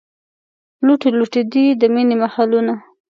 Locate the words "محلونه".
2.21-2.73